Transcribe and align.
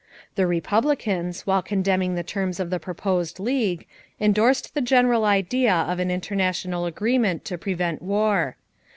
The 0.33 0.47
Republicans, 0.47 1.41
while 1.45 1.61
condemning 1.61 2.15
the 2.15 2.23
terms 2.23 2.59
of 2.59 2.71
the 2.71 2.79
proposed 2.79 3.39
League, 3.39 3.85
endorsed 4.19 4.73
the 4.73 4.81
general 4.81 5.25
idea 5.25 5.71
of 5.75 5.99
an 5.99 6.09
international 6.09 6.87
agreement 6.87 7.45
to 7.45 7.57
prevent 7.59 8.01
war. 8.01 8.55